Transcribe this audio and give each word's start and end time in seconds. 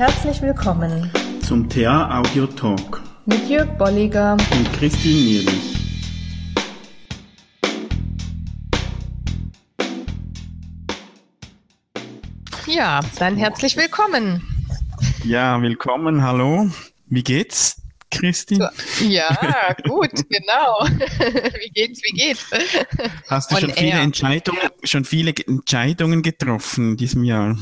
Herzlich 0.00 0.40
willkommen 0.40 1.10
zum 1.42 1.68
TA 1.68 2.20
Audio 2.20 2.46
Talk 2.46 3.02
mit 3.26 3.50
Jörg 3.50 3.68
Bolliger 3.76 4.32
und 4.32 4.72
Christine 4.72 5.14
Nierlich. 5.14 5.74
Ja, 12.66 13.00
dann 13.18 13.36
herzlich 13.36 13.76
willkommen. 13.76 14.42
Ja, 15.22 15.60
willkommen, 15.60 16.22
hallo. 16.22 16.70
Wie 17.10 17.22
geht's? 17.22 17.79
Christine? 18.20 18.70
Ja, 19.08 19.74
gut, 19.82 20.10
genau. 20.28 20.84
wie 21.58 21.70
geht's, 21.70 22.02
wie 22.02 22.12
geht's? 22.12 22.44
Hast 23.28 23.50
du 23.50 23.56
schon 23.56 23.72
viele 23.72 23.98
Entscheidungen, 23.98 24.60
schon 24.84 25.04
viele 25.04 25.32
Entscheidungen 25.46 26.22
getroffen 26.22 26.90
in 26.90 26.96
diesem 26.96 27.24
Jahr? 27.24 27.56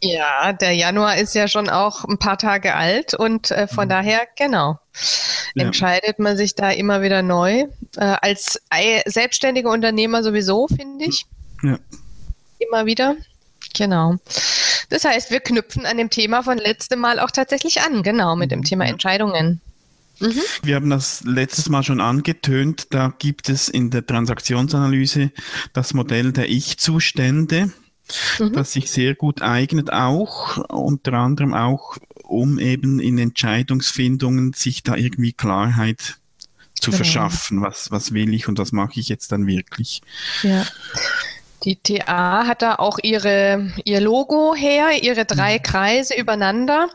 Ja, 0.00 0.52
der 0.52 0.72
Januar 0.72 1.16
ist 1.16 1.34
ja 1.34 1.48
schon 1.48 1.68
auch 1.68 2.04
ein 2.04 2.18
paar 2.18 2.38
Tage 2.38 2.74
alt 2.74 3.14
und 3.14 3.50
äh, 3.50 3.66
von 3.66 3.86
mhm. 3.86 3.90
daher, 3.90 4.28
genau, 4.36 4.78
ja. 5.54 5.64
entscheidet 5.64 6.18
man 6.18 6.36
sich 6.36 6.54
da 6.54 6.70
immer 6.70 7.02
wieder 7.02 7.22
neu. 7.22 7.64
Äh, 7.96 8.16
als 8.20 8.60
selbstständiger 9.06 9.70
Unternehmer 9.70 10.22
sowieso, 10.22 10.68
finde 10.68 11.06
ich. 11.06 11.26
Ja. 11.62 11.78
Immer 12.58 12.86
wieder. 12.86 13.16
Genau. 13.74 14.16
Das 14.88 15.04
heißt, 15.04 15.30
wir 15.30 15.40
knüpfen 15.40 15.84
an 15.84 15.96
dem 15.96 16.10
Thema 16.10 16.42
von 16.42 16.58
letztem 16.58 17.00
Mal 17.00 17.18
auch 17.18 17.30
tatsächlich 17.30 17.82
an, 17.82 18.02
genau, 18.02 18.36
mit 18.36 18.50
dem 18.50 18.62
Thema 18.62 18.86
Entscheidungen. 18.86 19.60
Mhm. 20.18 20.40
Wir 20.62 20.76
haben 20.76 20.90
das 20.90 21.22
letztes 21.24 21.68
Mal 21.68 21.82
schon 21.82 22.00
angetönt. 22.00 22.88
Da 22.90 23.14
gibt 23.18 23.48
es 23.48 23.68
in 23.68 23.90
der 23.90 24.06
Transaktionsanalyse 24.06 25.30
das 25.72 25.94
Modell 25.94 26.32
der 26.32 26.48
Ich-Zustände, 26.48 27.70
mhm. 28.38 28.52
das 28.52 28.72
sich 28.72 28.90
sehr 28.90 29.14
gut 29.14 29.42
eignet, 29.42 29.92
auch 29.92 30.58
unter 30.68 31.14
anderem 31.14 31.54
auch, 31.54 31.98
um 32.22 32.58
eben 32.58 32.98
in 32.98 33.18
Entscheidungsfindungen 33.18 34.52
sich 34.52 34.82
da 34.82 34.96
irgendwie 34.96 35.32
Klarheit 35.32 36.18
zu 36.80 36.90
genau. 36.90 36.96
verschaffen. 36.96 37.62
Was, 37.62 37.90
was 37.90 38.12
will 38.12 38.32
ich 38.34 38.48
und 38.48 38.58
was 38.58 38.72
mache 38.72 39.00
ich 39.00 39.08
jetzt 39.08 39.32
dann 39.32 39.46
wirklich? 39.46 40.02
Ja. 40.42 40.66
Die 41.66 41.76
TA 41.82 42.46
hat 42.46 42.62
da 42.62 42.76
auch 42.76 42.98
ihre, 43.02 43.72
ihr 43.84 44.00
Logo 44.00 44.54
her, 44.54 45.02
ihre 45.02 45.24
drei 45.24 45.58
mhm. 45.58 45.62
Kreise 45.62 46.14
übereinander. 46.16 46.88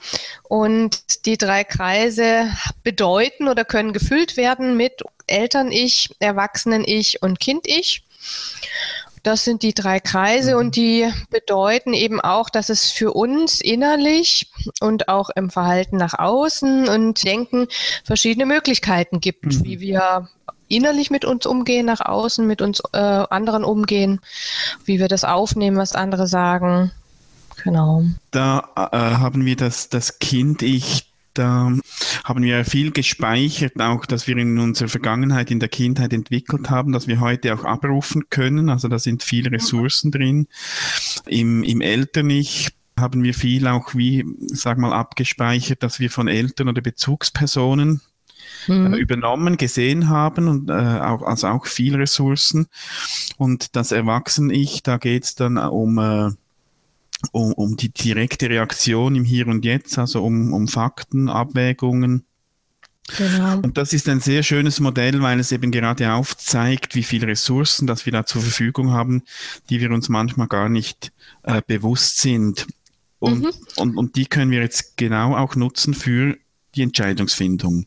Und 0.43 1.25
die 1.25 1.37
drei 1.37 1.65
Kreise 1.65 2.49
bedeuten 2.81 3.49
oder 3.49 3.65
können 3.65 3.91
gefüllt 3.91 4.37
werden 4.37 4.77
mit 4.77 5.03
Eltern-Ich, 5.27 6.15
Erwachsenen-Ich 6.19 7.21
und 7.21 7.41
Kind-Ich. 7.41 8.03
Das 9.23 9.43
sind 9.43 9.61
die 9.61 9.73
drei 9.73 9.99
Kreise 9.99 10.57
und 10.57 10.75
die 10.75 11.11
bedeuten 11.29 11.93
eben 11.93 12.21
auch, 12.21 12.49
dass 12.49 12.69
es 12.69 12.89
für 12.89 13.13
uns 13.13 13.61
innerlich 13.61 14.49
und 14.79 15.09
auch 15.09 15.29
im 15.35 15.51
Verhalten 15.51 15.97
nach 15.97 16.17
außen 16.17 16.87
und 16.87 17.23
Denken 17.23 17.67
verschiedene 18.03 18.47
Möglichkeiten 18.47 19.19
gibt, 19.19 19.45
mhm. 19.45 19.63
wie 19.63 19.79
wir 19.81 20.29
innerlich 20.71 21.11
mit 21.11 21.25
uns 21.25 21.45
umgehen, 21.45 21.85
nach 21.85 22.01
außen 22.01 22.45
mit 22.45 22.61
uns 22.61 22.81
äh, 22.93 22.97
anderen 22.97 23.63
umgehen, 23.63 24.19
wie 24.85 24.99
wir 24.99 25.07
das 25.07 25.23
aufnehmen, 25.23 25.77
was 25.77 25.93
andere 25.93 26.27
sagen. 26.27 26.91
Genau. 27.63 28.03
Da 28.31 28.69
äh, 28.75 28.97
haben 28.97 29.45
wir 29.45 29.55
das, 29.55 29.89
das 29.89 30.19
Kind-Ich 30.19 31.11
da 31.33 31.71
haben 32.25 32.43
wir 32.43 32.65
viel 32.65 32.91
gespeichert, 32.91 33.79
auch 33.79 34.05
dass 34.05 34.27
wir 34.27 34.35
in 34.35 34.59
unserer 34.59 34.89
Vergangenheit, 34.89 35.49
in 35.49 35.61
der 35.61 35.69
Kindheit 35.69 36.11
entwickelt 36.11 36.69
haben, 36.69 36.91
dass 36.91 37.07
wir 37.07 37.21
heute 37.21 37.53
auch 37.53 37.63
abrufen 37.63 38.23
können. 38.29 38.69
Also 38.69 38.89
da 38.89 38.99
sind 38.99 39.23
viele 39.23 39.51
Ressourcen 39.51 40.11
drin. 40.11 40.47
Im, 41.27 41.63
im 41.63 41.79
Eltern-Ich 41.79 42.71
haben 42.99 43.23
wir 43.23 43.33
viel 43.33 43.67
auch 43.67 43.95
wie, 43.95 44.25
sag 44.47 44.77
mal, 44.77 44.91
abgespeichert, 44.91 45.83
dass 45.83 45.99
wir 46.01 46.09
von 46.09 46.27
Eltern 46.27 46.67
oder 46.67 46.81
Bezugspersonen 46.81 48.01
mhm. 48.67 48.93
übernommen, 48.93 49.57
gesehen 49.57 50.09
haben 50.09 50.47
und 50.47 50.69
äh, 50.69 50.73
auch, 50.73 51.21
also 51.23 51.47
auch 51.47 51.65
viel 51.65 51.95
Ressourcen. 51.95 52.67
Und 53.37 53.75
das 53.75 53.91
Erwachsene-Ich, 53.91 54.83
da 54.83 54.97
geht 54.97 55.23
es 55.23 55.35
dann 55.35 55.57
um, 55.57 55.97
äh, 55.97 56.29
um, 57.31 57.53
um 57.53 57.77
die 57.77 57.89
direkte 57.89 58.49
Reaktion 58.49 59.15
im 59.15 59.23
Hier 59.23 59.47
und 59.47 59.65
Jetzt, 59.65 59.97
also 59.97 60.23
um, 60.23 60.53
um 60.53 60.67
Fakten, 60.67 61.29
Abwägungen. 61.29 62.25
Genau. 63.17 63.57
Und 63.57 63.77
das 63.77 63.93
ist 63.93 64.07
ein 64.07 64.19
sehr 64.19 64.43
schönes 64.43 64.79
Modell, 64.79 65.21
weil 65.21 65.39
es 65.39 65.51
eben 65.51 65.71
gerade 65.71 66.13
aufzeigt, 66.13 66.95
wie 66.95 67.03
viele 67.03 67.27
Ressourcen, 67.27 67.87
dass 67.87 68.05
wir 68.05 68.13
da 68.13 68.25
zur 68.25 68.41
Verfügung 68.41 68.91
haben, 68.91 69.23
die 69.69 69.81
wir 69.81 69.91
uns 69.91 70.07
manchmal 70.07 70.47
gar 70.47 70.69
nicht 70.69 71.11
äh, 71.43 71.61
bewusst 71.65 72.19
sind. 72.19 72.67
Und, 73.19 73.41
mhm. 73.41 73.51
und, 73.75 73.97
und 73.97 74.15
die 74.15 74.25
können 74.25 74.51
wir 74.51 74.61
jetzt 74.61 74.97
genau 74.97 75.35
auch 75.35 75.55
nutzen 75.55 75.93
für 75.93 76.37
die 76.75 76.83
Entscheidungsfindung. 76.83 77.85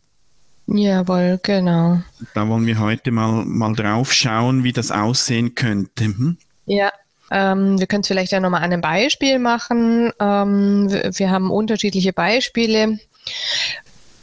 Jawohl, 0.66 1.38
genau. 1.42 2.00
Da 2.34 2.48
wollen 2.48 2.66
wir 2.66 2.78
heute 2.78 3.10
mal, 3.10 3.44
mal 3.44 3.74
drauf 3.74 4.12
schauen, 4.12 4.64
wie 4.64 4.72
das 4.72 4.90
aussehen 4.90 5.54
könnte. 5.54 6.04
Hm? 6.04 6.38
Ja, 6.66 6.90
ähm, 7.30 7.78
wir 7.78 7.86
können 7.86 8.00
es 8.00 8.08
vielleicht 8.08 8.32
ja 8.32 8.40
nochmal 8.40 8.62
an 8.62 8.72
einem 8.72 8.80
Beispiel 8.80 9.38
machen. 9.38 10.12
Ähm, 10.20 10.90
wir, 10.90 11.10
wir 11.14 11.30
haben 11.30 11.50
unterschiedliche 11.50 12.12
Beispiele. 12.12 12.98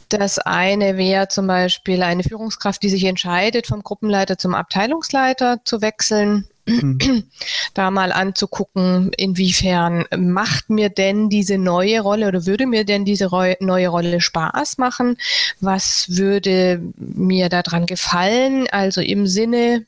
Das 0.08 0.38
eine 0.38 0.96
wäre 0.96 1.28
zum 1.28 1.46
Beispiel 1.46 2.02
eine 2.02 2.22
Führungskraft, 2.22 2.82
die 2.82 2.90
sich 2.90 3.04
entscheidet, 3.04 3.66
vom 3.66 3.82
Gruppenleiter 3.82 4.36
zum 4.36 4.54
Abteilungsleiter 4.54 5.60
zu 5.64 5.80
wechseln. 5.80 6.46
Mhm. 6.66 7.24
da 7.74 7.90
mal 7.90 8.12
anzugucken, 8.12 9.10
inwiefern 9.16 10.04
macht 10.16 10.70
mir 10.70 10.90
denn 10.90 11.28
diese 11.28 11.58
neue 11.58 12.00
Rolle 12.00 12.28
oder 12.28 12.46
würde 12.46 12.66
mir 12.66 12.84
denn 12.84 13.04
diese 13.04 13.28
neue 13.60 13.88
Rolle 13.88 14.20
Spaß 14.20 14.78
machen? 14.78 15.16
Was 15.60 16.06
würde 16.08 16.80
mir 16.96 17.48
daran 17.48 17.86
gefallen? 17.86 18.68
Also 18.70 19.00
im 19.00 19.26
Sinne 19.26 19.86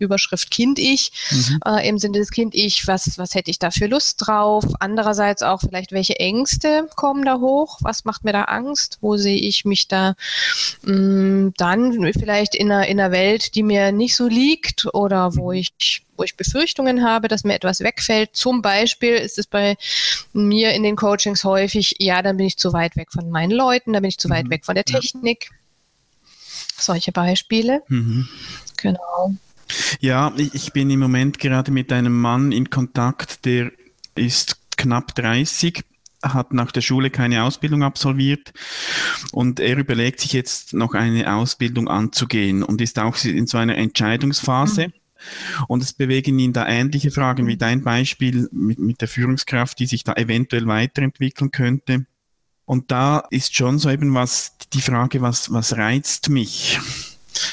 Überschrift 0.00 0.50
Kind-Ich, 0.50 1.12
mhm. 1.30 1.60
äh, 1.66 1.88
im 1.88 1.98
Sinne 1.98 2.18
des 2.18 2.30
Kind-Ich, 2.30 2.86
was, 2.86 3.18
was 3.18 3.34
hätte 3.34 3.50
ich 3.50 3.58
da 3.58 3.70
für 3.70 3.86
Lust 3.86 4.26
drauf? 4.26 4.64
Andererseits 4.80 5.42
auch 5.42 5.60
vielleicht, 5.60 5.92
welche 5.92 6.18
Ängste 6.18 6.88
kommen 6.96 7.24
da 7.24 7.38
hoch? 7.38 7.78
Was 7.82 8.04
macht 8.04 8.24
mir 8.24 8.32
da 8.32 8.44
Angst? 8.44 8.98
Wo 9.00 9.16
sehe 9.16 9.38
ich 9.38 9.64
mich 9.64 9.88
da 9.88 10.14
mh, 10.82 10.92
mm, 10.92 11.54
dann 11.56 12.12
vielleicht 12.12 12.54
in 12.54 12.70
einer, 12.70 12.86
in 12.86 13.00
einer 13.00 13.12
Welt, 13.12 13.54
die 13.54 13.62
mir 13.62 13.92
nicht 13.92 14.16
so 14.16 14.26
liegt 14.26 14.86
oder 14.94 15.36
wo 15.36 15.50
mhm. 15.50 15.58
ich 15.58 16.04
wo 16.20 16.24
ich 16.24 16.36
Befürchtungen 16.36 17.02
habe, 17.02 17.28
dass 17.28 17.44
mir 17.44 17.54
etwas 17.54 17.80
wegfällt. 17.80 18.36
Zum 18.36 18.60
Beispiel 18.60 19.14
ist 19.14 19.38
es 19.38 19.46
bei 19.46 19.76
mir 20.34 20.72
in 20.74 20.82
den 20.82 20.94
Coachings 20.94 21.44
häufig, 21.44 21.96
ja, 21.98 22.20
dann 22.20 22.36
bin 22.36 22.46
ich 22.46 22.58
zu 22.58 22.74
weit 22.74 22.94
weg 22.96 23.10
von 23.10 23.30
meinen 23.30 23.52
Leuten, 23.52 23.94
dann 23.94 24.02
bin 24.02 24.10
ich 24.10 24.18
zu 24.18 24.28
weit 24.28 24.44
mhm. 24.44 24.50
weg 24.50 24.66
von 24.66 24.74
der 24.74 24.84
Technik. 24.84 25.48
Ja. 25.50 25.56
Solche 26.76 27.12
Beispiele. 27.12 27.82
Mhm. 27.88 28.28
Genau. 28.76 29.34
Ja, 30.00 30.32
ich 30.36 30.72
bin 30.72 30.90
im 30.90 31.00
Moment 31.00 31.38
gerade 31.38 31.70
mit 31.70 31.92
einem 31.92 32.18
Mann 32.20 32.52
in 32.52 32.70
Kontakt, 32.70 33.44
der 33.44 33.72
ist 34.14 34.58
knapp 34.76 35.14
30 35.14 35.84
hat 36.22 36.52
nach 36.52 36.70
der 36.70 36.82
Schule 36.82 37.10
keine 37.10 37.44
Ausbildung 37.44 37.82
absolviert 37.82 38.52
und 39.32 39.58
er 39.58 39.78
überlegt 39.78 40.20
sich 40.20 40.32
jetzt 40.32 40.74
noch 40.74 40.94
eine 40.94 41.34
Ausbildung 41.34 41.88
anzugehen 41.88 42.62
und 42.62 42.80
ist 42.80 42.98
auch 42.98 43.16
in 43.24 43.46
so 43.46 43.58
einer 43.58 43.76
Entscheidungsphase. 43.76 44.88
Mhm. 44.88 44.92
Und 45.68 45.82
es 45.82 45.92
bewegen 45.92 46.38
ihn 46.38 46.52
da 46.52 46.66
ähnliche 46.66 47.10
Fragen 47.10 47.46
wie 47.46 47.56
dein 47.56 47.82
Beispiel 47.82 48.48
mit, 48.52 48.78
mit 48.78 49.00
der 49.00 49.08
Führungskraft, 49.08 49.78
die 49.78 49.86
sich 49.86 50.02
da 50.02 50.14
eventuell 50.14 50.66
weiterentwickeln 50.66 51.50
könnte. 51.50 52.06
Und 52.64 52.90
da 52.90 53.24
ist 53.30 53.54
schon 53.54 53.78
so 53.78 53.90
eben 53.90 54.14
was, 54.14 54.56
die 54.72 54.80
Frage, 54.80 55.20
was, 55.20 55.52
was 55.52 55.76
reizt 55.76 56.30
mich? 56.30 56.78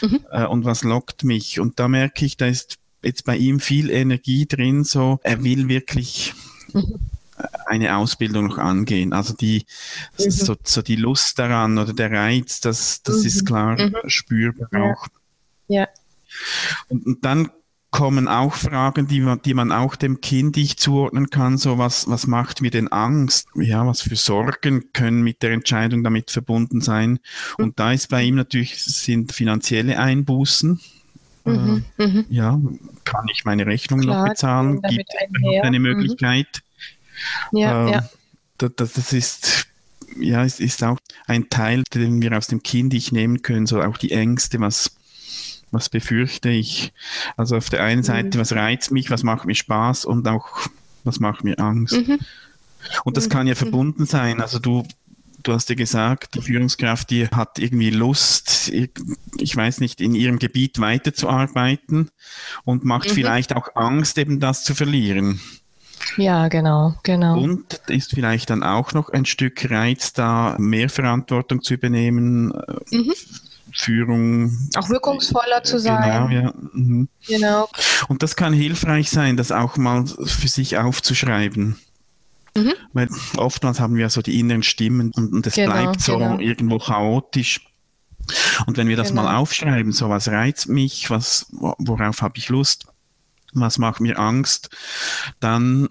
Mhm. 0.01 0.25
äh, 0.31 0.45
und 0.45 0.65
was 0.65 0.83
lockt 0.83 1.23
mich. 1.23 1.59
Und 1.59 1.79
da 1.79 1.87
merke 1.87 2.25
ich, 2.25 2.37
da 2.37 2.47
ist 2.47 2.77
jetzt 3.03 3.25
bei 3.25 3.37
ihm 3.37 3.59
viel 3.59 3.89
Energie 3.89 4.45
drin, 4.45 4.83
so 4.83 5.19
er 5.23 5.43
will 5.43 5.67
wirklich 5.67 6.33
mhm. 6.73 6.99
eine 7.65 7.95
Ausbildung 7.97 8.47
noch 8.47 8.57
angehen. 8.57 9.13
Also 9.13 9.33
die 9.33 9.65
mhm. 10.17 10.31
so, 10.31 10.55
so 10.63 10.81
die 10.81 10.95
Lust 10.95 11.39
daran 11.39 11.77
oder 11.77 11.93
der 11.93 12.11
Reiz, 12.11 12.59
das, 12.59 13.01
das 13.03 13.25
ist 13.25 13.41
mhm. 13.41 13.45
klar 13.45 13.81
mhm. 13.81 13.95
spürbar 14.07 14.69
auch. 14.73 15.07
Ja. 15.67 15.87
Und, 16.89 17.05
und 17.05 17.25
dann 17.25 17.49
kommen 17.91 18.27
auch 18.27 18.53
Fragen, 18.53 19.07
die 19.07 19.21
man, 19.21 19.41
die 19.41 19.53
man 19.53 19.71
auch 19.71 19.95
dem 19.95 20.21
Kind 20.21 20.57
ich 20.57 20.77
zuordnen 20.77 21.29
kann. 21.29 21.57
So 21.57 21.77
was, 21.77 22.07
was 22.09 22.27
macht 22.27 22.61
mir 22.61 22.71
denn 22.71 22.89
Angst? 22.89 23.47
Ja, 23.55 23.85
was 23.87 24.01
für 24.01 24.15
Sorgen 24.15 24.91
können 24.93 25.23
mit 25.23 25.41
der 25.41 25.51
Entscheidung 25.51 26.03
damit 26.03 26.31
verbunden 26.31 26.81
sein? 26.81 27.19
Und 27.57 27.79
da 27.79 27.93
ist 27.93 28.09
bei 28.09 28.23
ihm 28.23 28.35
natürlich 28.35 28.83
sind 28.83 29.31
finanzielle 29.31 29.99
Einbußen. 29.99 30.79
Mhm, 31.45 31.85
äh, 31.97 32.07
mhm. 32.07 32.25
ja, 32.29 32.59
kann 33.05 33.25
ich 33.31 33.45
meine 33.45 33.65
Rechnung 33.65 34.01
Klar, 34.01 34.23
noch 34.23 34.29
bezahlen? 34.29 34.81
Gibt 34.81 35.09
es 35.09 35.63
eine 35.63 35.79
mhm. 35.79 35.83
Möglichkeit? 35.83 36.61
Mhm. 37.51 37.57
Ja, 37.57 37.87
äh, 37.87 37.91
ja. 37.91 38.09
Das, 38.57 38.93
das 38.93 39.13
ist 39.13 39.67
ja, 40.19 40.43
es 40.43 40.59
ist 40.59 40.83
auch 40.83 40.97
ein 41.27 41.49
Teil, 41.49 41.83
den 41.93 42.21
wir 42.21 42.35
aus 42.37 42.47
dem 42.47 42.63
Kind 42.63 42.93
ich 42.93 43.11
nehmen 43.11 43.41
können, 43.41 43.67
so 43.67 43.81
auch 43.81 43.97
die 43.97 44.11
Ängste, 44.11 44.59
was 44.59 44.96
was 45.71 45.89
befürchte 45.89 46.49
ich? 46.49 46.93
Also 47.35 47.57
auf 47.57 47.69
der 47.69 47.83
einen 47.83 48.03
Seite, 48.03 48.37
mhm. 48.37 48.41
was 48.41 48.53
reizt 48.53 48.91
mich, 48.91 49.09
was 49.11 49.23
macht 49.23 49.45
mir 49.45 49.55
Spaß 49.55 50.05
und 50.05 50.27
auch 50.27 50.67
was 51.03 51.19
macht 51.19 51.43
mir 51.43 51.59
Angst. 51.59 51.95
Mhm. 51.95 52.19
Und 53.03 53.17
das 53.17 53.25
mhm. 53.25 53.31
kann 53.31 53.47
ja 53.47 53.55
verbunden 53.55 54.05
sein. 54.05 54.41
Also 54.41 54.59
du 54.59 54.85
du 55.43 55.53
hast 55.53 55.69
ja 55.69 55.75
gesagt, 55.75 56.35
die 56.35 56.41
Führungskraft, 56.41 57.09
die 57.09 57.27
hat 57.27 57.57
irgendwie 57.59 57.89
Lust, 57.89 58.69
ich 58.69 59.55
weiß 59.55 59.79
nicht, 59.79 60.01
in 60.01 60.13
ihrem 60.13 60.39
Gebiet 60.39 60.79
weiterzuarbeiten 60.79 62.09
und 62.65 62.83
macht 62.83 63.09
mhm. 63.09 63.13
vielleicht 63.13 63.55
auch 63.55 63.75
Angst, 63.75 64.17
eben 64.17 64.39
das 64.39 64.63
zu 64.63 64.75
verlieren. 64.75 65.39
Ja, 66.17 66.47
genau, 66.47 66.95
genau. 67.03 67.39
Und 67.39 67.81
ist 67.87 68.11
vielleicht 68.11 68.49
dann 68.49 68.63
auch 68.63 68.93
noch 68.93 69.09
ein 69.09 69.25
Stück 69.25 69.69
Reiz 69.69 70.13
da, 70.13 70.55
mehr 70.57 70.89
Verantwortung 70.89 71.61
zu 71.61 71.73
übernehmen, 71.73 72.51
äh, 72.51 72.95
mhm. 72.95 73.13
Führung. 73.77 74.69
Auch 74.75 74.89
wirkungsvoller 74.89 75.63
zu 75.63 75.79
sein. 75.79 76.01
Genau, 76.01 76.29
ja. 76.29 76.53
Mhm. 76.73 77.07
Genau. 77.27 77.69
Und 78.07 78.23
das 78.23 78.35
kann 78.35 78.53
hilfreich 78.53 79.09
sein, 79.09 79.37
das 79.37 79.51
auch 79.51 79.77
mal 79.77 80.05
für 80.05 80.47
sich 80.47 80.77
aufzuschreiben. 80.77 81.77
Mhm. 82.55 82.73
Weil 82.93 83.07
oftmals 83.37 83.79
haben 83.79 83.95
wir 83.95 84.09
so 84.09 84.21
die 84.21 84.39
inneren 84.39 84.63
Stimmen 84.63 85.11
und, 85.15 85.45
es 85.45 85.53
genau, 85.53 85.71
bleibt 85.71 86.01
so 86.01 86.17
genau. 86.17 86.39
irgendwo 86.39 86.79
chaotisch. 86.79 87.61
Und 88.65 88.77
wenn 88.77 88.87
wir 88.87 88.97
das 88.97 89.09
genau. 89.09 89.23
mal 89.23 89.37
aufschreiben, 89.37 89.91
so 89.91 90.09
was 90.09 90.27
reizt 90.27 90.67
mich, 90.67 91.09
was, 91.09 91.45
worauf 91.51 92.21
habe 92.21 92.37
ich 92.37 92.49
Lust, 92.49 92.87
was 93.53 93.77
macht 93.77 94.01
mir 94.01 94.19
Angst, 94.19 94.75
dann 95.39 95.87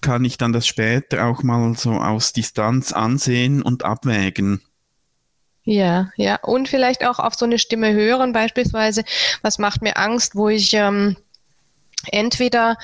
kann 0.00 0.24
ich 0.24 0.36
dann 0.36 0.52
das 0.52 0.66
später 0.66 1.26
auch 1.26 1.42
mal 1.42 1.76
so 1.76 1.92
aus 1.92 2.32
Distanz 2.32 2.92
ansehen 2.92 3.62
und 3.62 3.84
abwägen. 3.84 4.60
Ja, 5.64 6.10
ja. 6.16 6.36
Und 6.42 6.68
vielleicht 6.68 7.04
auch 7.06 7.18
auf 7.18 7.34
so 7.34 7.46
eine 7.46 7.58
Stimme 7.58 7.92
hören, 7.92 8.32
beispielsweise, 8.32 9.02
was 9.42 9.58
macht 9.58 9.80
mir 9.80 9.96
Angst, 9.96 10.36
wo 10.36 10.48
ich 10.48 10.74
ähm, 10.74 11.16
entweder 12.12 12.76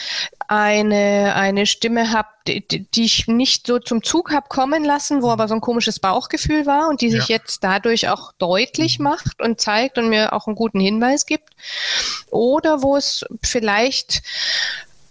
eine, 0.49 1.35
eine 1.37 1.67
Stimme 1.67 2.11
habe, 2.11 2.29
die, 2.47 2.67
die, 2.67 3.05
ich 3.05 3.29
nicht 3.29 3.67
so 3.67 3.79
zum 3.79 4.03
Zug 4.03 4.33
habe 4.33 4.49
kommen 4.49 4.83
lassen, 4.83 5.23
wo 5.23 5.31
aber 5.31 5.47
so 5.47 5.55
ein 5.55 5.61
komisches 5.61 6.01
Bauchgefühl 6.01 6.67
war 6.67 6.89
und 6.89 7.03
die 7.03 7.11
sich 7.11 7.29
ja. 7.29 7.37
jetzt 7.37 7.63
dadurch 7.63 8.09
auch 8.09 8.33
deutlich 8.39 8.99
mhm. 8.99 9.05
macht 9.05 9.41
und 9.41 9.61
zeigt 9.61 9.99
und 9.99 10.09
mir 10.09 10.33
auch 10.33 10.47
einen 10.47 10.57
guten 10.57 10.81
Hinweis 10.81 11.27
gibt. 11.27 11.51
Oder 12.31 12.83
wo 12.83 12.97
es 12.97 13.25
vielleicht 13.43 14.23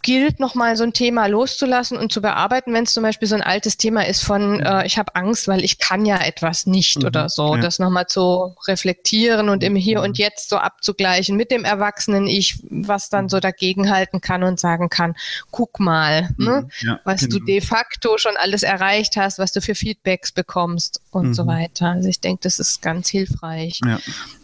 gilt, 0.01 0.39
nochmal 0.39 0.77
so 0.77 0.83
ein 0.83 0.93
Thema 0.93 1.27
loszulassen 1.27 1.97
und 1.97 2.11
zu 2.11 2.21
bearbeiten, 2.21 2.73
wenn 2.73 2.85
es 2.85 2.93
zum 2.93 3.03
Beispiel 3.03 3.27
so 3.27 3.35
ein 3.35 3.41
altes 3.41 3.77
Thema 3.77 4.05
ist 4.07 4.23
von, 4.23 4.57
mhm. 4.57 4.59
äh, 4.61 4.85
ich 4.85 4.97
habe 4.97 5.15
Angst, 5.15 5.47
weil 5.47 5.63
ich 5.63 5.77
kann 5.77 6.05
ja 6.05 6.17
etwas 6.17 6.65
nicht 6.65 6.99
mhm. 6.99 7.05
oder 7.05 7.29
so, 7.29 7.55
ja. 7.55 7.61
das 7.61 7.79
nochmal 7.79 8.07
zu 8.07 8.55
reflektieren 8.67 9.49
und 9.49 9.63
im 9.63 9.75
Hier 9.75 10.01
und 10.01 10.17
Jetzt 10.17 10.49
so 10.49 10.57
abzugleichen 10.57 11.35
mit 11.35 11.51
dem 11.51 11.65
Erwachsenen 11.65 12.27
Ich, 12.27 12.63
was 12.69 13.09
dann 13.09 13.29
so 13.29 13.39
dagegenhalten 13.39 14.21
kann 14.21 14.43
und 14.43 14.59
sagen 14.59 14.89
kann, 14.89 15.15
guck 15.51 15.79
mal, 15.79 16.29
mhm. 16.37 16.45
ne, 16.45 16.69
ja, 16.79 16.99
was 17.03 17.21
genau. 17.21 17.37
du 17.39 17.45
de 17.45 17.61
facto 17.61 18.17
schon 18.17 18.37
alles 18.37 18.63
erreicht 18.63 19.17
hast, 19.17 19.39
was 19.39 19.51
du 19.51 19.61
für 19.61 19.75
Feedbacks 19.75 20.31
bekommst 20.31 21.01
und 21.11 21.33
so 21.33 21.43
mhm. 21.43 21.47
weiter. 21.47 21.87
Also 21.89 22.07
ich 22.07 22.21
denke, 22.21 22.41
das 22.43 22.59
ist 22.59 22.81
ganz 22.81 23.09
hilfreich, 23.09 23.81
ja. 23.85 23.99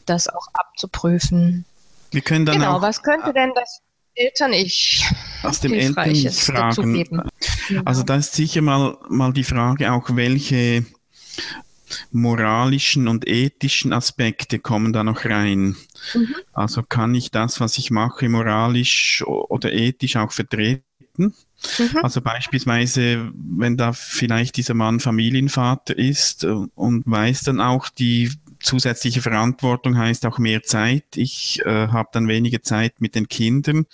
das 0.05 0.27
auch 0.27 0.47
abzuprüfen. 0.53 1.65
Wir 2.11 2.21
können 2.21 2.45
dann 2.45 2.59
genau, 2.59 2.77
auch, 2.77 2.81
was 2.81 3.03
könnte 3.03 3.33
denn 3.33 3.51
das 3.55 3.81
Eltern-Ich 4.15 5.03
aus 5.43 5.59
dem 5.59 5.73
Eltern-Ich 5.73 6.31
fragen. 6.31 7.29
Also 7.83 8.03
da 8.03 8.15
ist 8.15 8.33
sicher 8.33 8.61
mal, 8.61 8.97
mal 9.09 9.33
die 9.33 9.43
Frage 9.43 9.91
auch, 9.91 10.15
welche 10.15 10.85
moralischen 12.11 13.07
und 13.07 13.27
ethischen 13.27 13.93
Aspekte 13.93 14.59
kommen 14.59 14.93
da 14.93 15.03
noch 15.03 15.25
rein. 15.25 15.75
Mhm. 16.13 16.35
Also 16.53 16.83
kann 16.83 17.13
ich 17.13 17.31
das, 17.31 17.59
was 17.59 17.77
ich 17.77 17.91
mache, 17.91 18.29
moralisch 18.29 19.23
oder 19.25 19.71
ethisch 19.71 20.15
auch 20.15 20.31
vertreten? 20.31 20.83
Mhm. 21.17 21.33
Also 22.01 22.21
beispielsweise, 22.21 23.31
wenn 23.33 23.77
da 23.77 23.93
vielleicht 23.93 24.57
dieser 24.57 24.73
Mann 24.73 24.99
Familienvater 24.99 25.97
ist 25.97 26.43
und 26.43 27.03
weiß 27.05 27.43
dann 27.43 27.61
auch 27.61 27.89
die 27.89 28.31
zusätzliche 28.65 29.21
Verantwortung 29.21 29.97
heißt 29.97 30.25
auch 30.25 30.39
mehr 30.39 30.63
Zeit. 30.63 31.03
Ich 31.15 31.61
äh, 31.65 31.87
habe 31.87 32.09
dann 32.11 32.27
weniger 32.27 32.61
Zeit 32.61 32.99
mit 32.99 33.15
den 33.15 33.27
Kindern. 33.27 33.85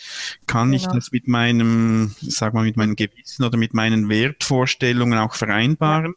Kann 0.47 0.71
genau. 0.71 0.81
ich 0.81 0.88
das 0.88 1.12
mit 1.12 1.27
meinem, 1.27 2.15
sag 2.21 2.53
mal, 2.53 2.63
mit 2.63 2.77
meinem 2.77 2.95
Gewissen 2.95 3.44
oder 3.44 3.57
mit 3.57 3.73
meinen 3.73 4.09
Wertvorstellungen 4.09 5.19
auch 5.19 5.35
vereinbaren? 5.35 6.15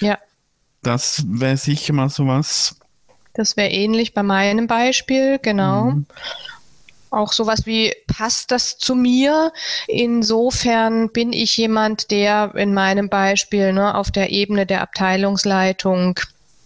Ja. 0.00 0.08
ja. 0.08 0.18
Das 0.82 1.24
wäre 1.26 1.56
sicher 1.56 1.92
mal 1.92 2.08
sowas. 2.08 2.76
Das 3.34 3.56
wäre 3.56 3.70
ähnlich 3.70 4.14
bei 4.14 4.22
meinem 4.22 4.66
Beispiel, 4.66 5.38
genau. 5.38 5.92
Mhm. 5.92 6.06
Auch 7.10 7.32
sowas 7.32 7.66
wie, 7.66 7.94
passt 8.06 8.50
das 8.50 8.76
zu 8.78 8.94
mir? 8.94 9.52
Insofern 9.86 11.10
bin 11.10 11.32
ich 11.32 11.56
jemand, 11.56 12.10
der 12.10 12.54
in 12.54 12.74
meinem 12.74 13.08
Beispiel 13.08 13.72
ne, 13.72 13.94
auf 13.94 14.10
der 14.10 14.30
Ebene 14.30 14.66
der 14.66 14.82
Abteilungsleitung 14.82 16.20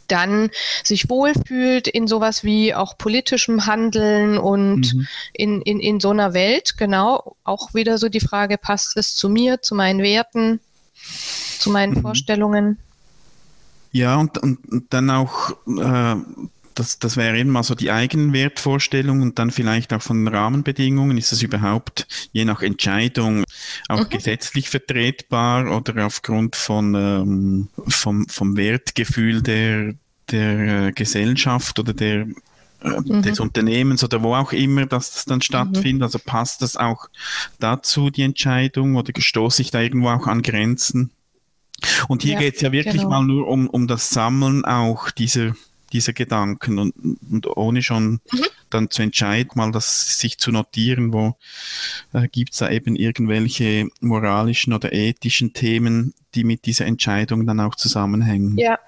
dann 0.08 0.50
sich 0.84 1.08
wohlfühlt 1.08 1.88
in 1.88 2.06
sowas 2.06 2.44
wie 2.44 2.74
auch 2.74 2.98
politischem 2.98 3.66
Handeln 3.66 4.38
und 4.38 4.94
mhm. 4.94 5.06
in, 5.32 5.62
in, 5.62 5.80
in 5.80 6.00
so 6.00 6.10
einer 6.10 6.34
Welt, 6.34 6.76
genau, 6.76 7.36
auch 7.44 7.74
wieder 7.74 7.98
so 7.98 8.08
die 8.08 8.20
Frage, 8.20 8.58
passt 8.58 8.96
es 8.96 9.14
zu 9.14 9.28
mir, 9.28 9.62
zu 9.62 9.74
meinen 9.74 10.02
Werten, 10.02 10.60
zu 11.58 11.70
meinen 11.70 11.94
mhm. 11.94 12.02
Vorstellungen? 12.02 12.78
Ja, 13.92 14.16
und, 14.16 14.38
und, 14.38 14.66
und 14.70 14.92
dann 14.92 15.10
auch, 15.10 15.50
äh, 15.66 16.16
das, 16.74 16.98
das 16.98 17.16
wäre 17.16 17.38
eben 17.38 17.50
mal 17.50 17.62
so 17.62 17.74
die 17.74 17.90
eigenen 17.90 18.32
Wertvorstellungen 18.32 19.22
und 19.22 19.38
dann 19.38 19.50
vielleicht 19.50 19.92
auch 19.92 20.02
von 20.02 20.26
Rahmenbedingungen. 20.26 21.18
Ist 21.18 21.32
das 21.32 21.42
überhaupt 21.42 22.06
je 22.32 22.44
nach 22.44 22.62
Entscheidung 22.62 23.44
auch 23.88 24.04
mhm. 24.04 24.08
gesetzlich 24.08 24.68
vertretbar 24.68 25.74
oder 25.74 26.06
aufgrund 26.06 26.56
von, 26.56 26.94
ähm, 26.94 27.68
vom, 27.88 28.26
vom 28.28 28.56
Wertgefühl 28.56 29.42
der, 29.42 29.94
der 30.30 30.88
äh, 30.88 30.92
Gesellschaft 30.92 31.78
oder 31.78 31.92
der, 31.92 32.26
äh, 32.82 33.00
mhm. 33.00 33.22
des 33.22 33.40
Unternehmens 33.40 34.02
oder 34.02 34.22
wo 34.22 34.34
auch 34.34 34.52
immer 34.52 34.86
dass 34.86 35.12
das 35.12 35.24
dann 35.24 35.38
mhm. 35.38 35.42
stattfindet. 35.42 35.98
Mhm. 35.98 36.02
Also 36.02 36.18
passt 36.18 36.62
das 36.62 36.76
auch 36.76 37.08
dazu, 37.58 38.10
die 38.10 38.22
Entscheidung, 38.22 38.96
oder 38.96 39.12
stoße 39.16 39.62
ich 39.62 39.70
da 39.70 39.80
irgendwo 39.80 40.08
auch 40.08 40.26
an 40.26 40.42
Grenzen? 40.42 41.10
Und 42.08 42.22
hier 42.22 42.34
ja, 42.34 42.40
geht 42.40 42.56
es 42.56 42.60
ja 42.60 42.72
wirklich 42.72 43.02
genau. 43.02 43.08
mal 43.08 43.24
nur 43.24 43.48
um, 43.48 43.68
um 43.68 43.86
das 43.86 44.10
Sammeln 44.10 44.64
auch 44.64 45.10
dieser, 45.10 45.54
dieser 45.92 46.12
Gedanken 46.12 46.78
und, 46.78 46.94
und 47.30 47.46
ohne 47.56 47.82
schon 47.82 48.20
mhm. 48.32 48.46
dann 48.70 48.90
zu 48.90 49.02
entscheiden, 49.02 49.52
mal 49.54 49.72
das 49.72 50.18
sich 50.18 50.38
zu 50.38 50.50
notieren, 50.50 51.12
wo 51.12 51.36
äh, 52.12 52.28
gibt 52.28 52.52
es 52.52 52.58
da 52.58 52.70
eben 52.70 52.96
irgendwelche 52.96 53.88
moralischen 54.00 54.72
oder 54.72 54.92
ethischen 54.92 55.52
Themen, 55.52 56.14
die 56.34 56.44
mit 56.44 56.64
dieser 56.66 56.86
Entscheidung 56.86 57.46
dann 57.46 57.60
auch 57.60 57.74
zusammenhängen. 57.74 58.56
Ja, 58.56 58.78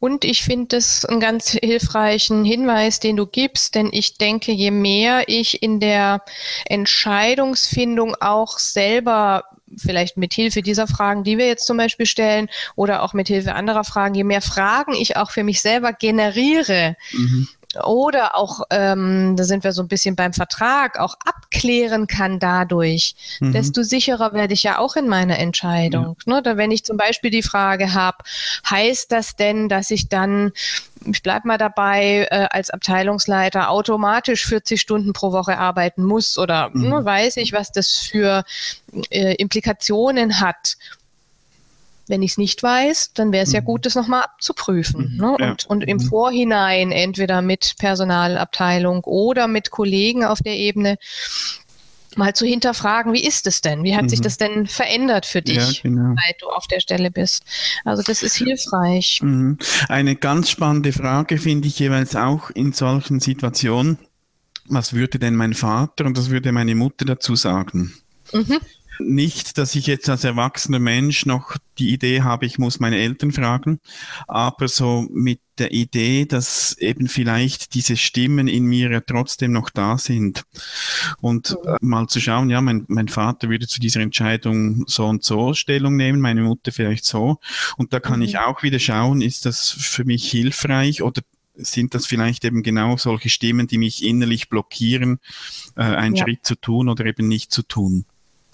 und 0.00 0.24
ich 0.24 0.42
finde 0.42 0.76
das 0.76 1.04
einen 1.04 1.20
ganz 1.20 1.50
hilfreichen 1.50 2.42
Hinweis, 2.42 3.00
den 3.00 3.16
du 3.16 3.26
gibst, 3.26 3.74
denn 3.74 3.90
ich 3.92 4.16
denke, 4.16 4.50
je 4.50 4.70
mehr 4.70 5.28
ich 5.28 5.62
in 5.62 5.78
der 5.78 6.22
Entscheidungsfindung 6.64 8.16
auch 8.18 8.58
selber 8.58 9.44
vielleicht 9.76 10.16
mit 10.16 10.34
Hilfe 10.34 10.62
dieser 10.62 10.86
Fragen, 10.86 11.24
die 11.24 11.38
wir 11.38 11.46
jetzt 11.46 11.66
zum 11.66 11.76
Beispiel 11.76 12.06
stellen, 12.06 12.48
oder 12.76 13.02
auch 13.02 13.12
mit 13.12 13.28
Hilfe 13.28 13.54
anderer 13.54 13.84
Fragen, 13.84 14.14
je 14.14 14.24
mehr 14.24 14.42
Fragen 14.42 14.94
ich 14.94 15.16
auch 15.16 15.30
für 15.30 15.44
mich 15.44 15.60
selber 15.60 15.92
generiere, 15.92 16.96
mhm 17.12 17.48
oder 17.84 18.36
auch, 18.36 18.62
ähm, 18.70 19.36
da 19.36 19.44
sind 19.44 19.62
wir 19.62 19.72
so 19.72 19.82
ein 19.82 19.88
bisschen 19.88 20.16
beim 20.16 20.32
Vertrag, 20.32 20.98
auch 20.98 21.14
abklären 21.24 22.08
kann 22.08 22.40
dadurch, 22.40 23.14
mhm. 23.38 23.52
desto 23.52 23.84
sicherer 23.84 24.32
werde 24.32 24.54
ich 24.54 24.64
ja 24.64 24.78
auch 24.78 24.96
in 24.96 25.08
meiner 25.08 25.38
Entscheidung. 25.38 26.16
Ja. 26.26 26.34
Ne? 26.34 26.42
Da, 26.42 26.56
wenn 26.56 26.72
ich 26.72 26.84
zum 26.84 26.96
Beispiel 26.96 27.30
die 27.30 27.44
Frage 27.44 27.94
habe, 27.94 28.18
heißt 28.68 29.12
das 29.12 29.36
denn, 29.36 29.68
dass 29.68 29.92
ich 29.92 30.08
dann, 30.08 30.50
ich 31.04 31.22
bleibe 31.22 31.46
mal 31.46 31.58
dabei, 31.58 32.26
äh, 32.30 32.48
als 32.50 32.70
Abteilungsleiter 32.70 33.70
automatisch 33.70 34.46
40 34.46 34.80
Stunden 34.80 35.12
pro 35.12 35.30
Woche 35.30 35.56
arbeiten 35.56 36.02
muss 36.02 36.38
oder 36.38 36.70
mhm. 36.72 36.88
ne, 36.88 37.04
weiß 37.04 37.36
ich, 37.36 37.52
was 37.52 37.70
das 37.70 37.98
für 37.98 38.42
äh, 39.10 39.34
Implikationen 39.36 40.40
hat 40.40 40.76
wenn 42.10 42.22
ich 42.22 42.32
es 42.32 42.38
nicht 42.38 42.62
weiß, 42.62 43.12
dann 43.14 43.32
wäre 43.32 43.44
es 43.44 43.50
mhm. 43.50 43.54
ja 43.54 43.60
gut, 43.60 43.86
das 43.86 43.94
nochmal 43.94 44.22
abzuprüfen. 44.22 45.12
Mhm. 45.12 45.16
Ne? 45.16 45.36
Ja. 45.38 45.50
Und, 45.50 45.66
und 45.66 45.84
im 45.84 45.96
mhm. 45.96 46.02
Vorhinein 46.02 46.92
entweder 46.92 47.40
mit 47.40 47.76
Personalabteilung 47.78 49.04
oder 49.04 49.48
mit 49.48 49.70
Kollegen 49.70 50.24
auf 50.24 50.40
der 50.40 50.56
Ebene 50.56 50.98
mal 52.16 52.34
zu 52.34 52.44
hinterfragen, 52.44 53.12
wie 53.12 53.24
ist 53.24 53.46
es 53.46 53.60
denn? 53.60 53.84
Wie 53.84 53.94
hat 53.94 54.04
mhm. 54.04 54.08
sich 54.08 54.20
das 54.20 54.36
denn 54.36 54.66
verändert 54.66 55.26
für 55.26 55.42
dich, 55.42 55.76
ja, 55.76 55.82
genau. 55.82 56.14
seit 56.26 56.42
du 56.42 56.48
auf 56.48 56.66
der 56.66 56.80
Stelle 56.80 57.10
bist? 57.10 57.44
Also 57.84 58.02
das 58.02 58.22
ist 58.22 58.36
hilfreich. 58.36 59.20
Mhm. 59.22 59.58
Eine 59.88 60.16
ganz 60.16 60.50
spannende 60.50 60.92
Frage 60.92 61.38
finde 61.38 61.68
ich 61.68 61.78
jeweils 61.78 62.16
auch 62.16 62.50
in 62.50 62.72
solchen 62.72 63.20
Situationen. 63.20 63.98
Was 64.66 64.92
würde 64.92 65.18
denn 65.18 65.36
mein 65.36 65.54
Vater 65.54 66.04
und 66.04 66.18
was 66.18 66.30
würde 66.30 66.52
meine 66.52 66.74
Mutter 66.74 67.04
dazu 67.04 67.36
sagen? 67.36 67.94
Mhm. 68.32 68.58
Nicht, 69.00 69.58
dass 69.58 69.74
ich 69.74 69.86
jetzt 69.86 70.08
als 70.08 70.24
erwachsener 70.24 70.78
Mensch 70.78 71.26
noch 71.26 71.56
die 71.78 71.92
Idee 71.92 72.22
habe, 72.22 72.46
ich 72.46 72.58
muss 72.58 72.80
meine 72.80 72.98
Eltern 72.98 73.32
fragen, 73.32 73.80
aber 74.28 74.68
so 74.68 75.06
mit 75.10 75.40
der 75.58 75.72
Idee, 75.72 76.26
dass 76.26 76.76
eben 76.78 77.08
vielleicht 77.08 77.74
diese 77.74 77.96
Stimmen 77.96 78.48
in 78.48 78.64
mir 78.64 78.90
ja 78.90 79.00
trotzdem 79.00 79.52
noch 79.52 79.70
da 79.70 79.98
sind. 79.98 80.44
Und 81.20 81.56
äh, 81.64 81.76
mal 81.80 82.06
zu 82.06 82.20
schauen, 82.20 82.50
ja, 82.50 82.60
mein, 82.60 82.84
mein 82.88 83.08
Vater 83.08 83.48
würde 83.48 83.66
zu 83.66 83.80
dieser 83.80 84.00
Entscheidung 84.00 84.84
so 84.86 85.06
und 85.06 85.24
so 85.24 85.54
Stellung 85.54 85.96
nehmen, 85.96 86.20
meine 86.20 86.42
Mutter 86.42 86.72
vielleicht 86.72 87.04
so. 87.04 87.38
Und 87.76 87.92
da 87.92 88.00
kann 88.00 88.20
mhm. 88.20 88.26
ich 88.26 88.38
auch 88.38 88.62
wieder 88.62 88.78
schauen, 88.78 89.20
ist 89.20 89.46
das 89.46 89.70
für 89.70 90.04
mich 90.04 90.30
hilfreich 90.30 91.02
oder 91.02 91.22
sind 91.54 91.94
das 91.94 92.06
vielleicht 92.06 92.44
eben 92.44 92.62
genau 92.62 92.96
solche 92.96 93.28
Stimmen, 93.28 93.66
die 93.66 93.78
mich 93.78 94.04
innerlich 94.04 94.48
blockieren, 94.48 95.18
äh, 95.76 95.82
einen 95.82 96.14
ja. 96.14 96.24
Schritt 96.24 96.44
zu 96.44 96.54
tun 96.54 96.88
oder 96.88 97.04
eben 97.06 97.28
nicht 97.28 97.52
zu 97.52 97.62
tun. 97.62 98.04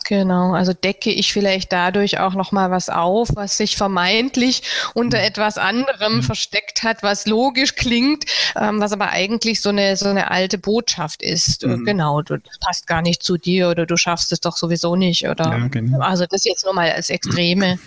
Genau, 0.09 0.53
also 0.55 0.73
decke 0.73 1.11
ich 1.11 1.33
vielleicht 1.33 1.73
dadurch 1.73 2.21
auch 2.21 2.35
noch 2.35 2.53
mal 2.53 2.71
was 2.71 2.89
auf, 2.89 3.31
was 3.35 3.57
sich 3.57 3.77
vermeintlich 3.77 4.63
unter 4.95 5.19
mhm. 5.19 5.25
etwas 5.25 5.59
anderem 5.59 6.17
mhm. 6.17 6.23
versteckt 6.23 6.85
hat, 6.85 7.03
was 7.03 7.27
logisch 7.27 7.75
klingt, 7.75 8.25
ähm, 8.55 8.81
was 8.81 8.93
aber 8.93 9.11
eigentlich 9.11 9.61
so 9.61 9.71
eine 9.71 9.97
so 9.97 10.09
eine 10.09 10.31
alte 10.31 10.59
Botschaft 10.59 11.23
ist. 11.23 11.65
Äh, 11.65 11.69
mhm. 11.69 11.85
Genau, 11.85 12.23
du, 12.23 12.39
das 12.39 12.59
passt 12.61 12.87
gar 12.87 13.03
nicht 13.03 13.25
zu 13.25 13.37
dir 13.37 13.69
oder 13.69 13.85
du 13.85 13.97
schaffst 13.97 14.31
es 14.31 14.41
doch 14.41 14.57
sowieso 14.57 14.95
nicht 14.95 15.29
oder 15.29 15.45
ja, 15.45 15.67
genau. 15.67 15.99
also 15.99 16.25
das 16.25 16.45
jetzt 16.45 16.65
nur 16.65 16.75
mal 16.75 16.91
als 16.93 17.11
Extreme. 17.11 17.81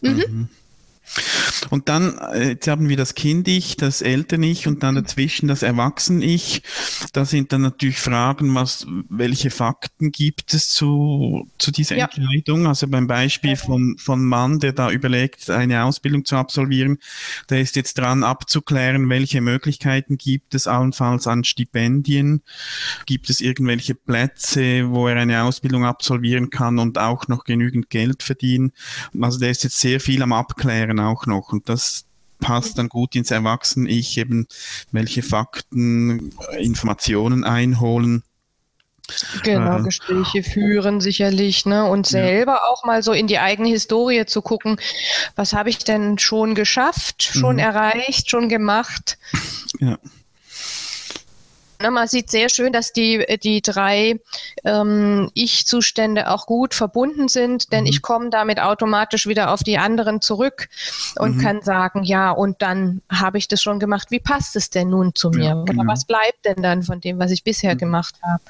Mhm. 0.00 0.48
Und 1.70 1.88
dann, 1.88 2.18
äh, 2.32 2.50
jetzt 2.50 2.68
haben 2.68 2.88
wir 2.88 2.96
das 2.96 3.14
Kind-Ich, 3.14 3.76
das 3.76 4.02
Eltern-Ich 4.02 4.66
und 4.66 4.82
dann 4.82 4.94
dazwischen 4.94 5.48
das 5.48 5.62
Erwachsen-Ich. 5.62 6.62
Da 7.12 7.24
sind 7.24 7.52
dann 7.52 7.62
natürlich 7.62 7.98
Fragen, 7.98 8.54
was, 8.54 8.86
welche 9.08 9.50
Fakten 9.50 10.10
gibt 10.10 10.54
es 10.54 10.70
zu, 10.70 11.48
zu 11.58 11.70
dieser 11.70 11.96
ja. 11.96 12.04
Entscheidung? 12.04 12.66
Also 12.66 12.86
beim 12.88 13.06
Beispiel 13.06 13.56
von, 13.56 13.96
von 13.98 14.24
Mann, 14.24 14.60
der 14.60 14.72
da 14.72 14.90
überlegt, 14.90 15.50
eine 15.50 15.84
Ausbildung 15.84 16.24
zu 16.24 16.36
absolvieren, 16.36 16.98
der 17.50 17.60
ist 17.60 17.76
jetzt 17.76 17.98
dran 17.98 18.24
abzuklären, 18.24 19.08
welche 19.08 19.40
Möglichkeiten 19.40 20.16
gibt 20.16 20.54
es 20.54 20.66
allenfalls 20.66 21.26
an 21.26 21.44
Stipendien? 21.44 22.42
Gibt 23.06 23.30
es 23.30 23.40
irgendwelche 23.40 23.94
Plätze, 23.94 24.90
wo 24.90 25.08
er 25.08 25.16
eine 25.16 25.42
Ausbildung 25.42 25.84
absolvieren 25.84 26.50
kann 26.50 26.78
und 26.78 26.98
auch 26.98 27.28
noch 27.28 27.44
genügend 27.44 27.90
Geld 27.90 28.22
verdienen? 28.22 28.72
Also 29.20 29.38
der 29.38 29.50
ist 29.50 29.64
jetzt 29.64 29.78
sehr 29.78 30.00
viel 30.00 30.22
am 30.22 30.32
Abklären 30.32 30.97
dann 30.98 31.06
auch 31.06 31.26
noch. 31.26 31.52
Und 31.52 31.68
das 31.68 32.04
passt 32.40 32.78
dann 32.78 32.88
gut 32.88 33.14
ins 33.16 33.30
Erwachsenen-Ich, 33.30 34.18
eben 34.18 34.46
welche 34.92 35.22
Fakten, 35.22 36.32
Informationen 36.58 37.44
einholen. 37.44 38.22
Genau, 39.42 39.78
äh, 39.78 39.82
Gespräche 39.82 40.42
führen 40.42 41.00
sicherlich, 41.00 41.64
ne? 41.64 41.84
Und 41.86 42.06
selber 42.06 42.52
ja. 42.52 42.62
auch 42.68 42.84
mal 42.84 43.02
so 43.02 43.12
in 43.12 43.26
die 43.26 43.38
eigene 43.38 43.70
Historie 43.70 44.26
zu 44.26 44.42
gucken, 44.42 44.78
was 45.34 45.54
habe 45.54 45.70
ich 45.70 45.78
denn 45.78 46.18
schon 46.18 46.54
geschafft, 46.54 47.22
schon 47.22 47.54
mhm. 47.54 47.60
erreicht, 47.60 48.30
schon 48.30 48.48
gemacht. 48.48 49.18
Ja. 49.80 49.98
Man 51.80 52.08
sieht 52.08 52.30
sehr 52.30 52.48
schön, 52.48 52.72
dass 52.72 52.92
die, 52.92 53.24
die 53.42 53.62
drei 53.62 54.18
ähm, 54.64 55.30
Ich-Zustände 55.34 56.28
auch 56.30 56.46
gut 56.46 56.74
verbunden 56.74 57.28
sind, 57.28 57.72
denn 57.72 57.84
mhm. 57.84 57.90
ich 57.90 58.02
komme 58.02 58.30
damit 58.30 58.60
automatisch 58.60 59.26
wieder 59.26 59.52
auf 59.52 59.62
die 59.62 59.78
anderen 59.78 60.20
zurück 60.20 60.68
und 61.18 61.36
mhm. 61.36 61.40
kann 61.40 61.62
sagen, 61.62 62.02
ja, 62.02 62.30
und 62.30 62.62
dann 62.62 63.00
habe 63.10 63.38
ich 63.38 63.46
das 63.46 63.62
schon 63.62 63.78
gemacht. 63.78 64.10
Wie 64.10 64.18
passt 64.18 64.56
es 64.56 64.70
denn 64.70 64.90
nun 64.90 65.14
zu 65.14 65.30
mir? 65.30 65.44
Ja, 65.44 65.62
genau. 65.62 65.82
Oder 65.82 65.92
was 65.92 66.04
bleibt 66.04 66.44
denn 66.44 66.62
dann 66.62 66.82
von 66.82 67.00
dem, 67.00 67.18
was 67.18 67.30
ich 67.30 67.44
bisher 67.44 67.74
mhm. 67.74 67.78
gemacht 67.78 68.16
habe? 68.22 68.42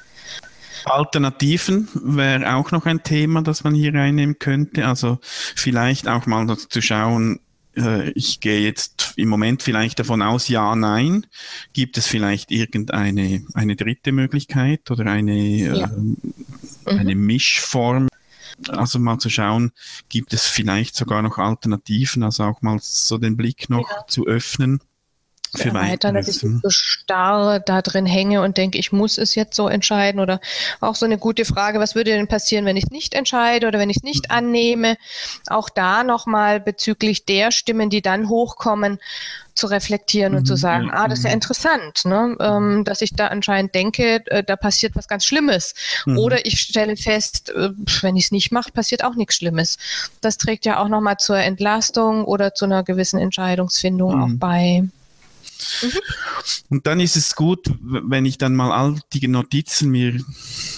Alternativen 0.85 1.89
wäre 1.93 2.55
auch 2.55 2.71
noch 2.71 2.85
ein 2.85 3.03
Thema, 3.03 3.41
das 3.41 3.63
man 3.63 3.75
hier 3.75 3.93
reinnehmen 3.93 4.39
könnte. 4.39 4.87
Also 4.87 5.19
vielleicht 5.21 6.07
auch 6.07 6.25
mal 6.25 6.47
zu 6.57 6.81
schauen, 6.81 7.39
ich 8.15 8.39
gehe 8.39 8.61
jetzt 8.61 9.13
im 9.15 9.29
Moment 9.29 9.63
vielleicht 9.63 9.99
davon 9.99 10.21
aus, 10.21 10.47
ja, 10.47 10.75
nein. 10.75 11.25
Gibt 11.73 11.97
es 11.97 12.07
vielleicht 12.07 12.51
irgendeine 12.51 13.45
eine 13.53 13.75
dritte 13.75 14.11
Möglichkeit 14.11 14.89
oder 14.91 15.05
eine, 15.05 15.37
ja. 15.37 15.85
äh, 15.85 15.87
mhm. 15.87 16.17
eine 16.85 17.15
Mischform? 17.15 18.07
Also 18.67 18.99
mal 18.99 19.19
zu 19.19 19.29
schauen, 19.29 19.71
gibt 20.09 20.33
es 20.33 20.45
vielleicht 20.45 20.95
sogar 20.95 21.21
noch 21.21 21.37
Alternativen, 21.37 22.23
also 22.23 22.43
auch 22.43 22.61
mal 22.61 22.77
so 22.81 23.17
den 23.17 23.37
Blick 23.37 23.69
noch 23.69 23.89
ja. 23.89 24.05
zu 24.07 24.25
öffnen 24.27 24.81
für 25.55 25.69
erweitern, 25.69 26.15
dass 26.15 26.27
ich 26.27 26.39
so 26.39 26.69
starr 26.69 27.59
da 27.59 27.81
drin 27.81 28.05
hänge 28.05 28.41
und 28.41 28.57
denke, 28.57 28.77
ich 28.77 28.91
muss 28.91 29.17
es 29.17 29.35
jetzt 29.35 29.55
so 29.55 29.67
entscheiden. 29.67 30.19
Oder 30.19 30.39
auch 30.79 30.95
so 30.95 31.05
eine 31.05 31.17
gute 31.17 31.45
Frage, 31.45 31.79
was 31.79 31.95
würde 31.95 32.11
denn 32.11 32.27
passieren, 32.27 32.65
wenn 32.65 32.77
ich 32.77 32.85
es 32.85 32.91
nicht 32.91 33.13
entscheide 33.13 33.67
oder 33.67 33.79
wenn 33.79 33.89
ich 33.89 33.97
es 33.97 34.03
nicht 34.03 34.29
mhm. 34.29 34.35
annehme? 34.35 34.97
Auch 35.47 35.69
da 35.69 36.03
nochmal 36.03 36.59
bezüglich 36.59 37.25
der 37.25 37.51
Stimmen, 37.51 37.89
die 37.89 38.01
dann 38.01 38.29
hochkommen, 38.29 38.99
zu 39.59 39.67
reflektieren 39.67 40.35
und 40.35 40.45
zu 40.45 40.53
mhm, 40.53 40.57
sagen, 40.57 40.91
ah, 40.91 41.07
das 41.07 41.19
ist 41.19 41.25
ja 41.25 41.31
interessant, 41.31 42.05
ne? 42.05 42.35
Ähm, 42.39 42.83
dass 42.85 43.01
ich 43.01 43.13
da 43.13 43.27
anscheinend 43.27 43.75
denke, 43.75 44.25
äh, 44.27 44.43
da 44.43 44.55
passiert 44.55 44.95
was 44.95 45.07
ganz 45.07 45.25
Schlimmes. 45.25 45.75
Mhm. 46.05 46.17
Oder 46.17 46.45
ich 46.45 46.61
stelle 46.61 46.95
fest, 46.95 47.49
äh, 47.49 47.69
wenn 48.01 48.15
ich 48.15 48.25
es 48.25 48.31
nicht 48.31 48.51
mache, 48.51 48.71
passiert 48.71 49.03
auch 49.03 49.15
nichts 49.15 49.35
Schlimmes. 49.35 49.77
Das 50.21 50.37
trägt 50.37 50.65
ja 50.65 50.79
auch 50.79 50.87
nochmal 50.87 51.17
zur 51.17 51.37
Entlastung 51.37 52.23
oder 52.23 52.55
zu 52.55 52.65
einer 52.65 52.83
gewissen 52.83 53.19
Entscheidungsfindung 53.19 54.15
mhm. 54.15 54.23
auch 54.23 54.39
bei. 54.39 54.83
Mhm. 55.81 55.99
Und 56.69 56.87
dann 56.87 56.99
ist 56.99 57.15
es 57.15 57.35
gut, 57.35 57.71
wenn 57.81 58.25
ich 58.25 58.37
dann 58.37 58.55
mal 58.55 58.71
all 58.71 58.99
die 59.13 59.27
Notizen 59.27 59.89
mir 59.89 60.19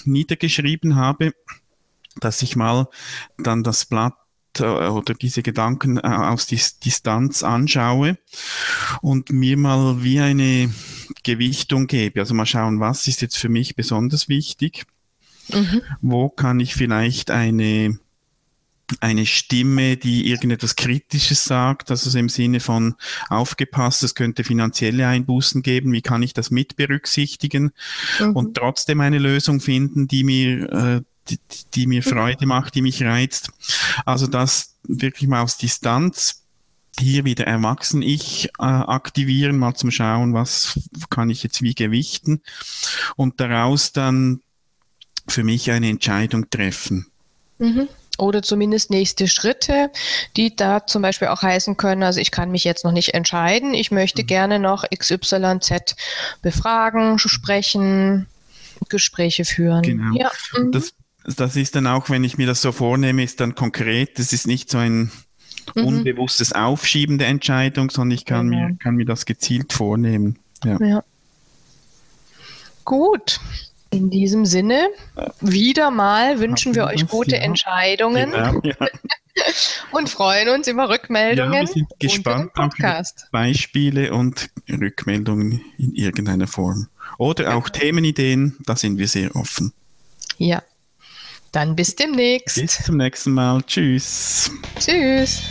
niedergeschrieben 0.05 0.95
habe, 0.95 1.33
dass 2.19 2.41
ich 2.41 2.55
mal 2.55 2.87
dann 3.37 3.63
das 3.63 3.85
Blatt 3.85 4.15
äh, 4.59 4.63
oder 4.63 5.13
diese 5.13 5.43
Gedanken 5.43 5.97
äh, 5.97 6.01
aus 6.01 6.47
Distanz 6.47 7.43
anschaue 7.43 8.17
und 9.01 9.31
mir 9.31 9.57
mal 9.57 10.03
wie 10.03 10.19
eine 10.19 10.73
Gewichtung 11.23 11.87
gebe. 11.87 12.19
Also 12.19 12.33
mal 12.33 12.45
schauen, 12.45 12.79
was 12.79 13.07
ist 13.07 13.21
jetzt 13.21 13.37
für 13.37 13.49
mich 13.49 13.75
besonders 13.75 14.29
wichtig? 14.29 14.85
Mhm. 15.49 15.81
Wo 16.01 16.29
kann 16.29 16.59
ich 16.59 16.75
vielleicht 16.75 17.31
eine 17.31 17.99
eine 18.99 19.25
Stimme, 19.25 19.97
die 19.97 20.29
irgendetwas 20.29 20.75
Kritisches 20.75 21.45
sagt, 21.45 21.91
also 21.91 22.17
im 22.17 22.29
Sinne 22.29 22.59
von 22.59 22.95
aufgepasst, 23.29 24.03
es 24.03 24.15
könnte 24.15 24.43
finanzielle 24.43 25.07
Einbußen 25.07 25.61
geben, 25.61 25.91
wie 25.93 26.01
kann 26.01 26.23
ich 26.23 26.33
das 26.33 26.51
mit 26.51 26.75
berücksichtigen 26.75 27.71
mhm. 28.19 28.35
und 28.35 28.55
trotzdem 28.55 29.01
eine 29.01 29.19
Lösung 29.19 29.59
finden, 29.61 30.07
die 30.07 30.23
mir, 30.23 30.71
äh, 30.71 31.01
die, 31.29 31.39
die, 31.73 31.87
mir 31.87 32.03
Freude 32.03 32.45
macht, 32.45 32.75
die 32.75 32.81
mich 32.81 33.03
reizt. 33.03 33.51
Also 34.05 34.27
das 34.27 34.75
wirklich 34.83 35.29
mal 35.29 35.41
aus 35.41 35.57
Distanz 35.57 36.43
hier 36.99 37.23
wieder 37.23 37.47
erwachsen 37.47 38.01
ich 38.01 38.49
äh, 38.59 38.63
aktivieren, 38.63 39.57
mal 39.57 39.75
zum 39.75 39.91
Schauen, 39.91 40.33
was 40.33 40.79
kann 41.09 41.29
ich 41.29 41.41
jetzt 41.41 41.61
wie 41.61 41.73
gewichten 41.73 42.41
und 43.15 43.39
daraus 43.39 43.93
dann 43.93 44.41
für 45.27 45.43
mich 45.43 45.71
eine 45.71 45.87
Entscheidung 45.87 46.49
treffen. 46.49 47.07
Mhm 47.59 47.87
oder 48.21 48.43
zumindest 48.43 48.91
nächste 48.91 49.27
Schritte, 49.27 49.89
die 50.37 50.55
da 50.55 50.85
zum 50.85 51.01
Beispiel 51.01 51.29
auch 51.29 51.41
heißen 51.41 51.75
können, 51.75 52.03
also 52.03 52.19
ich 52.19 52.31
kann 52.31 52.51
mich 52.51 52.63
jetzt 52.63 52.85
noch 52.85 52.91
nicht 52.91 53.13
entscheiden, 53.13 53.73
ich 53.73 53.91
möchte 53.91 54.21
mhm. 54.21 54.27
gerne 54.27 54.59
noch 54.59 54.85
XYZ 54.89 55.95
befragen, 56.41 57.17
sprechen, 57.19 58.27
Gespräche 58.89 59.45
führen. 59.45 59.81
Genau. 59.81 60.15
Ja. 60.15 60.31
Mhm. 60.57 60.71
Das, 60.71 60.93
das 61.35 61.55
ist 61.55 61.75
dann 61.75 61.87
auch, 61.87 62.09
wenn 62.09 62.23
ich 62.23 62.37
mir 62.37 62.47
das 62.47 62.61
so 62.61 62.71
vornehme, 62.71 63.23
ist 63.23 63.39
dann 63.39 63.55
konkret, 63.55 64.19
das 64.19 64.33
ist 64.33 64.47
nicht 64.47 64.69
so 64.69 64.77
ein 64.77 65.11
mhm. 65.75 65.85
unbewusstes 65.85 66.53
Aufschieben 66.53 67.17
der 67.17 67.27
Entscheidung, 67.27 67.89
sondern 67.89 68.15
ich 68.15 68.25
kann, 68.25 68.51
genau. 68.51 68.67
mir, 68.67 68.77
kann 68.77 68.95
mir 68.95 69.05
das 69.05 69.25
gezielt 69.25 69.73
vornehmen. 69.73 70.37
Ja. 70.63 70.77
ja. 70.79 71.03
Gut. 72.85 73.39
In 73.91 74.09
diesem 74.09 74.45
Sinne, 74.45 74.87
wieder 75.41 75.91
mal 75.91 76.39
wünschen 76.39 76.73
wir 76.75 76.85
euch 76.85 77.07
gute 77.07 77.35
ja. 77.35 77.41
Entscheidungen 77.41 78.31
genau, 78.31 78.61
ja. 78.63 78.75
und 79.91 80.09
freuen 80.09 80.47
uns 80.47 80.67
über 80.67 80.89
Rückmeldungen. 80.89 81.53
Ja, 81.53 81.59
wir 81.59 81.67
sind 81.67 81.87
gespannt 81.99 82.51
auf 82.55 82.73
Beispiele 83.31 84.13
und 84.13 84.49
Rückmeldungen 84.69 85.61
in 85.77 85.93
irgendeiner 85.93 86.47
Form. 86.47 86.87
Oder 87.17 87.55
auch 87.55 87.67
Themenideen, 87.67 88.55
da 88.65 88.77
sind 88.77 88.97
wir 88.97 89.09
sehr 89.09 89.35
offen. 89.35 89.73
Ja, 90.37 90.63
dann 91.51 91.75
bis 91.75 91.93
demnächst. 91.95 92.61
Bis 92.61 92.81
zum 92.83 92.95
nächsten 92.95 93.33
Mal. 93.33 93.61
Tschüss. 93.63 94.51
Tschüss. 94.79 95.41